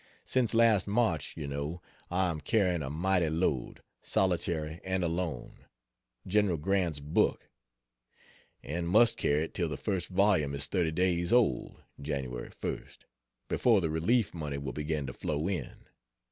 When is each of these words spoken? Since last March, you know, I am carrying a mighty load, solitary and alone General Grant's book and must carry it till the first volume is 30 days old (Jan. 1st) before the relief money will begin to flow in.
Since 0.25 0.55
last 0.55 0.87
March, 0.87 1.37
you 1.37 1.47
know, 1.47 1.79
I 2.09 2.31
am 2.31 2.41
carrying 2.41 2.81
a 2.81 2.89
mighty 2.89 3.29
load, 3.29 3.83
solitary 4.01 4.81
and 4.83 5.03
alone 5.03 5.67
General 6.25 6.57
Grant's 6.57 6.99
book 6.99 7.51
and 8.63 8.87
must 8.89 9.15
carry 9.15 9.43
it 9.43 9.53
till 9.53 9.69
the 9.69 9.77
first 9.77 10.07
volume 10.09 10.55
is 10.55 10.65
30 10.65 10.89
days 10.93 11.31
old 11.31 11.81
(Jan. 12.01 12.31
1st) 12.31 12.97
before 13.47 13.79
the 13.79 13.91
relief 13.91 14.33
money 14.33 14.57
will 14.57 14.73
begin 14.73 15.05
to 15.05 15.13
flow 15.13 15.47
in. 15.47 15.85